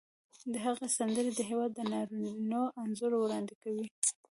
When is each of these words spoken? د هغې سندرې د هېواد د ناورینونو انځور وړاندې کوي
د 0.53 0.55
هغې 0.65 0.87
سندرې 0.97 1.31
د 1.35 1.41
هېواد 1.49 1.71
د 1.75 1.79
ناورینونو 1.91 2.61
انځور 2.81 3.11
وړاندې 3.17 3.55
کوي 3.63 3.85